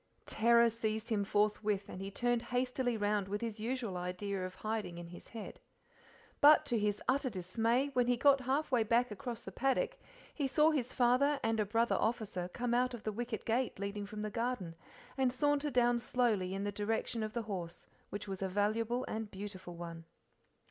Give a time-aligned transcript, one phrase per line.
[0.25, 4.97] Terror seized him forthwith, and he turned hastily round with his usual idea of hiding
[4.97, 5.59] in his head.
[6.39, 9.99] But to his utter dismay, when he got half way back across the paddock
[10.33, 14.07] he saw his father and a brother officer come out of the wicket gate leading
[14.07, 14.73] from the garden
[15.19, 15.69] and saunter
[15.99, 20.05] slowly down in the direction of the horse, which was a valuable and beautiful one.